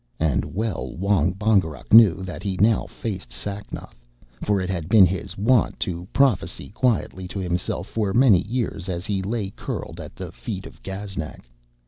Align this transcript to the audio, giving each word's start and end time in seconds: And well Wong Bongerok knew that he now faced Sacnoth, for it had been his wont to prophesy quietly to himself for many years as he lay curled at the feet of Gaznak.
And 0.19 0.45
well 0.55 0.95
Wong 0.97 1.31
Bongerok 1.31 1.93
knew 1.93 2.23
that 2.23 2.41
he 2.41 2.57
now 2.57 2.87
faced 2.87 3.31
Sacnoth, 3.31 4.03
for 4.41 4.59
it 4.59 4.67
had 4.67 4.89
been 4.89 5.05
his 5.05 5.37
wont 5.37 5.79
to 5.81 6.07
prophesy 6.11 6.69
quietly 6.69 7.27
to 7.27 7.37
himself 7.37 7.85
for 7.87 8.11
many 8.11 8.41
years 8.47 8.89
as 8.89 9.05
he 9.05 9.21
lay 9.21 9.51
curled 9.51 9.99
at 9.99 10.15
the 10.15 10.31
feet 10.31 10.65
of 10.65 10.81
Gaznak. 10.81 11.43